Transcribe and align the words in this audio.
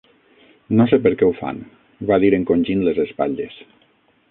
"No 0.79 0.87
sé 0.91 0.97
per 1.03 1.11
què 1.19 1.27
ho 1.27 1.35
fan", 1.41 1.59
va 2.13 2.19
dir 2.25 2.33
encongint 2.39 2.83
les 2.89 3.05
espatlles. 3.07 3.63